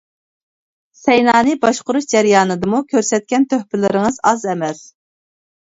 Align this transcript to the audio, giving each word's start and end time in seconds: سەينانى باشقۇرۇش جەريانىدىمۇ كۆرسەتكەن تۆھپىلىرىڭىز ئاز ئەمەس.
سەينانى 0.99 1.53
باشقۇرۇش 1.67 2.09
جەريانىدىمۇ 2.15 2.81
كۆرسەتكەن 2.95 3.49
تۆھپىلىرىڭىز 3.53 4.21
ئاز 4.33 4.53
ئەمەس. 4.53 4.87